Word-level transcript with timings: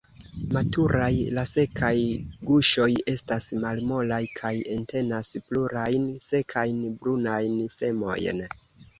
Maturaj, 0.55 1.09
la 1.37 1.41
sekaj 1.49 1.89
guŝoj 2.51 2.87
estas 3.11 3.45
malmolaj 3.65 4.19
kaj 4.39 4.53
entenas 4.75 5.29
plurajn, 5.49 6.07
sekajn, 6.29 6.81
brunajn 7.03 7.53
semojn. 7.75 8.41